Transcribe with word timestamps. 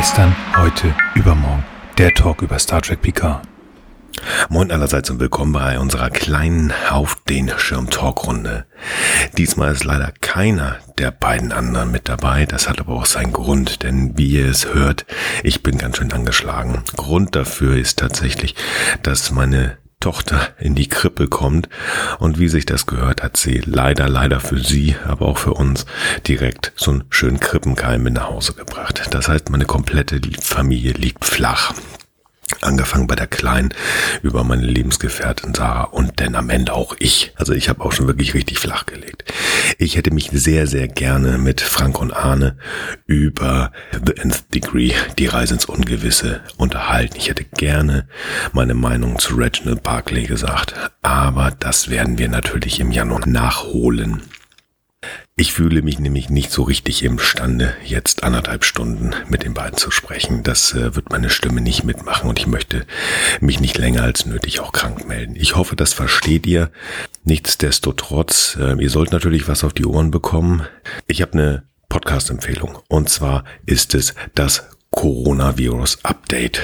Gestern, 0.00 0.34
heute, 0.56 0.94
übermorgen. 1.14 1.62
Der 1.98 2.14
Talk 2.14 2.40
über 2.40 2.58
Star 2.58 2.80
Trek 2.80 3.02
Picard. 3.02 3.42
Moin 4.48 4.72
allerseits 4.72 5.10
und 5.10 5.20
willkommen 5.20 5.52
bei 5.52 5.78
unserer 5.78 6.08
kleinen 6.08 6.72
Auf 6.88 7.18
den 7.28 7.50
Schirm 7.58 7.90
Talkrunde. 7.90 8.64
Diesmal 9.36 9.72
ist 9.72 9.84
leider 9.84 10.10
keiner 10.22 10.78
der 10.96 11.10
beiden 11.10 11.52
anderen 11.52 11.90
mit 11.90 12.08
dabei. 12.08 12.46
Das 12.46 12.66
hat 12.66 12.80
aber 12.80 12.94
auch 12.94 13.04
seinen 13.04 13.34
Grund, 13.34 13.82
denn 13.82 14.16
wie 14.16 14.30
ihr 14.30 14.48
es 14.48 14.72
hört, 14.72 15.04
ich 15.42 15.62
bin 15.62 15.76
ganz 15.76 15.98
schön 15.98 16.14
angeschlagen. 16.14 16.82
Grund 16.96 17.36
dafür 17.36 17.76
ist 17.76 17.98
tatsächlich, 17.98 18.54
dass 19.02 19.30
meine 19.30 19.76
Tochter 20.00 20.48
in 20.58 20.74
die 20.74 20.88
Krippe 20.88 21.28
kommt 21.28 21.68
und 22.18 22.38
wie 22.38 22.48
sich 22.48 22.64
das 22.64 22.86
gehört, 22.86 23.22
hat 23.22 23.36
sie 23.36 23.60
leider, 23.64 24.08
leider 24.08 24.40
für 24.40 24.58
sie, 24.58 24.96
aber 25.06 25.26
auch 25.26 25.38
für 25.38 25.52
uns 25.52 25.84
direkt 26.26 26.72
so 26.74 26.90
einen 26.90 27.04
schönen 27.10 27.38
Krippenkeim 27.38 28.02
mit 28.02 28.14
nach 28.14 28.30
Hause 28.30 28.54
gebracht. 28.54 29.02
Das 29.10 29.28
heißt, 29.28 29.50
meine 29.50 29.66
komplette 29.66 30.20
Familie 30.40 30.92
liegt 30.92 31.26
flach. 31.26 31.74
Angefangen 32.62 33.06
bei 33.06 33.14
der 33.14 33.26
Kleinen 33.26 33.72
über 34.22 34.42
meine 34.42 34.66
Lebensgefährtin 34.66 35.54
Sarah 35.54 35.84
und 35.84 36.20
dann 36.20 36.34
am 36.34 36.50
Ende 36.50 36.72
auch 36.72 36.96
ich. 36.98 37.32
Also 37.36 37.52
ich 37.52 37.68
habe 37.68 37.84
auch 37.84 37.92
schon 37.92 38.06
wirklich 38.06 38.34
richtig 38.34 38.58
flach 38.58 38.86
gelegt. 38.86 39.32
Ich 39.82 39.96
hätte 39.96 40.12
mich 40.12 40.28
sehr, 40.30 40.66
sehr 40.66 40.88
gerne 40.88 41.38
mit 41.38 41.62
Frank 41.62 41.98
und 42.02 42.12
Arne 42.12 42.58
über 43.06 43.72
The 43.92 44.14
Nth 44.14 44.54
Degree, 44.54 44.92
die 45.18 45.24
Reise 45.24 45.54
ins 45.54 45.64
Ungewisse, 45.64 46.42
unterhalten. 46.58 47.16
Ich 47.16 47.30
hätte 47.30 47.44
gerne 47.44 48.06
meine 48.52 48.74
Meinung 48.74 49.18
zu 49.18 49.36
Reginald 49.36 49.82
Barclay 49.82 50.24
gesagt. 50.24 50.74
Aber 51.00 51.50
das 51.58 51.88
werden 51.88 52.18
wir 52.18 52.28
natürlich 52.28 52.78
im 52.78 52.92
Januar 52.92 53.26
nachholen. 53.26 54.20
Ich 55.36 55.54
fühle 55.54 55.80
mich 55.80 55.98
nämlich 55.98 56.28
nicht 56.28 56.50
so 56.50 56.62
richtig 56.62 57.02
imstande, 57.02 57.74
jetzt 57.82 58.22
anderthalb 58.22 58.64
Stunden 58.64 59.14
mit 59.28 59.42
den 59.42 59.54
beiden 59.54 59.78
zu 59.78 59.90
sprechen. 59.90 60.42
Das 60.42 60.74
äh, 60.74 60.94
wird 60.94 61.10
meine 61.10 61.30
Stimme 61.30 61.62
nicht 61.62 61.82
mitmachen 61.82 62.28
und 62.28 62.38
ich 62.38 62.46
möchte 62.46 62.86
mich 63.40 63.58
nicht 63.58 63.78
länger 63.78 64.02
als 64.02 64.26
nötig 64.26 64.60
auch 64.60 64.72
krank 64.72 65.08
melden. 65.08 65.36
Ich 65.36 65.56
hoffe, 65.56 65.76
das 65.76 65.94
versteht 65.94 66.46
ihr. 66.46 66.70
Nichtsdestotrotz, 67.24 68.58
äh, 68.60 68.74
ihr 68.82 68.90
sollt 68.90 69.12
natürlich 69.12 69.48
was 69.48 69.64
auf 69.64 69.72
die 69.72 69.86
Ohren 69.86 70.10
bekommen. 70.10 70.66
Ich 71.06 71.22
habe 71.22 71.32
eine 71.32 71.62
Podcast-Empfehlung 71.88 72.78
und 72.88 73.08
zwar 73.08 73.44
ist 73.64 73.94
es 73.94 74.14
das 74.34 74.68
Coronavirus 74.90 76.04
Update. 76.04 76.60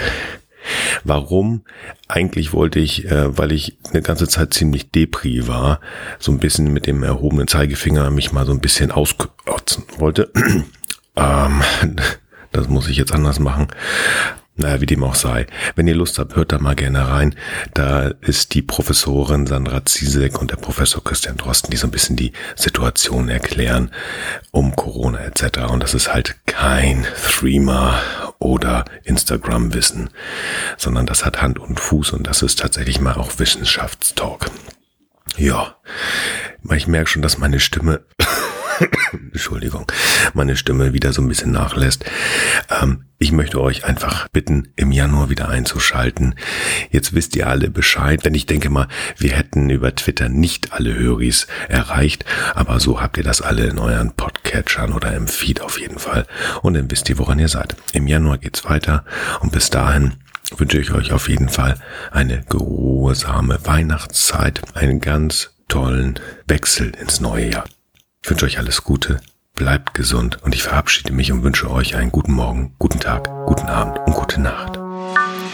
Warum? 1.05 1.63
Eigentlich 2.09 2.53
wollte 2.53 2.79
ich, 2.79 3.07
äh, 3.07 3.37
weil 3.37 3.53
ich 3.53 3.77
eine 3.91 4.03
ganze 4.03 4.29
Zeit 4.29 4.55
ziemlich 4.55 4.91
depri 4.91 5.47
war, 5.49 5.81
so 6.19 6.33
ein 6.33 6.39
bisschen 6.39 6.73
mit 6.73 6.87
dem 6.87 7.03
erhobenen 7.03 7.49
Zeigefinger 7.49 8.11
mich 8.11 8.33
mal 8.33 8.47
so 8.47 8.53
ein 8.53 8.61
bisschen 8.61 8.91
auskotzen 8.91 9.85
wollte. 9.99 10.31
ähm, 11.17 11.63
das 12.53 12.69
muss 12.69 12.89
ich 12.89 12.97
jetzt 12.97 13.13
anders 13.13 13.39
machen. 13.39 13.69
Naja, 14.59 14.81
wie 14.81 14.87
dem 14.87 15.05
auch 15.05 15.15
sei. 15.15 15.47
Wenn 15.75 15.87
ihr 15.87 15.95
Lust 15.95 16.19
habt, 16.19 16.35
hört 16.35 16.51
da 16.51 16.59
mal 16.59 16.75
gerne 16.75 17.09
rein. 17.09 17.35
Da 17.75 18.07
ist 18.23 18.55
die 18.55 18.63
Professorin 18.63 19.47
Sandra 19.47 19.85
Ziesek 19.85 20.41
und 20.41 20.51
der 20.51 20.57
Professor 20.57 21.05
Christian 21.05 21.37
Drosten, 21.37 21.71
die 21.71 21.77
so 21.77 21.87
ein 21.87 21.91
bisschen 21.91 22.17
die 22.17 22.33
Situation 22.55 23.29
erklären 23.29 23.91
um 24.53 24.75
Corona 24.75 25.19
etc. 25.19 25.71
Und 25.71 25.83
das 25.83 25.93
ist 25.93 26.13
halt 26.13 26.37
kein 26.47 27.07
Threema 27.23 28.01
oder 28.39 28.85
Instagram-Wissen, 29.05 30.11
sondern 30.77 31.07
das 31.07 31.25
hat 31.25 31.43
Hand 31.43 31.59
und 31.59 31.81
Fuß 31.81 32.13
und 32.13 32.27
das 32.27 32.43
ist 32.43 32.59
tatsächlich 32.59 33.01
mal 33.01 33.15
auch 33.15 33.39
Wissenschaftstalk. 33.39 34.51
Ja, 35.37 35.77
ich 36.75 36.87
merke 36.87 37.11
schon, 37.11 37.23
dass 37.23 37.39
meine 37.39 37.61
Stimme 37.61 38.05
Entschuldigung, 39.13 39.91
meine 40.35 40.57
Stimme 40.57 40.93
wieder 40.93 41.13
so 41.13 41.23
ein 41.23 41.29
bisschen 41.29 41.53
nachlässt. 41.53 42.05
Ähm, 42.71 43.05
ich 43.19 43.33
möchte 43.33 43.61
euch 43.63 43.85
einfach 43.85 44.29
bitten, 44.29 44.69
im 44.77 44.93
Januar 44.93 45.31
wieder 45.31 45.49
einzuschalten. 45.49 46.35
Jetzt 46.91 47.15
wisst 47.15 47.35
ihr 47.35 47.47
alle 47.47 47.71
Bescheid, 47.71 48.25
denn 48.25 48.35
ich 48.35 48.45
denke 48.45 48.69
mal, 48.69 48.89
wir 49.17 49.33
hätten 49.33 49.71
über 49.71 49.95
Twitter 49.95 50.29
nicht 50.29 50.73
alle 50.73 50.95
Höris 50.95 51.47
erreicht, 51.69 52.27
aber 52.55 52.79
so 52.79 53.01
habt 53.01 53.17
ihr 53.17 53.25
das 53.25 53.41
alle 53.41 53.65
in 53.65 53.79
euren 53.79 54.13
Podcatchern 54.13 54.93
oder 54.93 55.15
im 55.15 55.29
Feed 55.29 55.63
auf 55.63 55.81
jeden 55.81 55.99
Fall. 55.99 56.27
Und 56.63 56.75
dann 56.75 56.91
wisst 56.91 57.09
ihr, 57.09 57.19
woran 57.19 57.39
ihr 57.39 57.49
seid. 57.49 57.77
Im 57.93 58.07
Januar 58.07 58.37
geht's 58.39 58.65
weiter 58.67 59.05
und 59.41 59.53
bis 59.53 59.71
dahin 59.71 60.15
wünsche 60.57 60.79
ich 60.79 60.93
euch 60.93 61.13
auf 61.13 61.29
jeden 61.29 61.49
Fall 61.49 61.79
eine 62.11 62.43
geruhsame 62.49 63.59
Weihnachtszeit, 63.65 64.61
einen 64.75 65.01
ganz 65.01 65.51
tollen 65.69 66.21
Wechsel 66.47 66.93
ins 67.01 67.21
neue 67.21 67.51
Jahr. 67.51 67.65
Ich 68.27 68.31
wünsche 68.31 68.47
euch 68.47 68.59
alles 68.59 68.83
Gute, 68.83 69.21
bleibt 69.55 69.95
gesund 69.95 70.43
und 70.43 70.53
ich 70.53 70.65
verabschiede 70.65 71.13
mich 71.13 71.31
und 71.31 71.45
wünsche 71.45 71.71
euch 71.71 71.95
einen 71.95 72.11
guten 72.11 72.33
Morgen, 72.33 72.75
guten 72.77 72.99
Tag, 72.99 73.31
guten 73.47 73.69
Abend 73.69 74.01
und 74.05 74.15
gute 74.15 74.41
Nacht. 74.41 74.81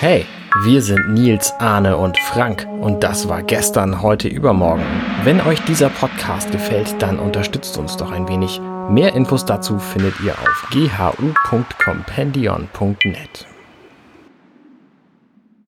Hey, 0.01 0.25
wir 0.65 0.81
sind 0.81 1.11
Nils, 1.11 1.53
Arne 1.59 1.99
und 1.99 2.19
Frank 2.19 2.67
und 2.81 3.05
das 3.05 3.29
war 3.29 3.43
gestern, 3.43 4.01
heute, 4.01 4.29
übermorgen. 4.29 4.87
Wenn 5.23 5.43
euch 5.43 5.61
dieser 5.65 5.91
Podcast 5.91 6.51
gefällt, 6.51 6.95
dann 7.03 7.19
unterstützt 7.19 7.77
uns 7.77 7.99
doch 7.99 8.11
ein 8.11 8.27
wenig. 8.27 8.59
Mehr 8.89 9.13
Infos 9.13 9.45
dazu 9.45 9.79
findet 9.79 10.19
ihr 10.21 10.33
auf 10.33 10.69
ghu.compendion.net. 10.73 13.52